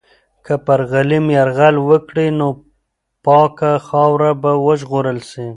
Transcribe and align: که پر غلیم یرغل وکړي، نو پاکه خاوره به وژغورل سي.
که 0.45 0.53
پر 0.65 0.79
غلیم 0.91 1.25
یرغل 1.37 1.75
وکړي، 1.89 2.27
نو 2.39 2.47
پاکه 3.25 3.71
خاوره 3.87 4.31
به 4.41 4.51
وژغورل 4.65 5.19
سي. 5.31 5.47